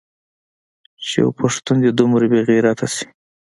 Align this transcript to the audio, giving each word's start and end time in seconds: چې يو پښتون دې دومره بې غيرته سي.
چې 1.05 1.15
يو 1.23 1.29
پښتون 1.39 1.77
دې 1.83 1.91
دومره 1.99 2.25
بې 2.31 2.39
غيرته 2.49 2.87
سي. 2.95 3.05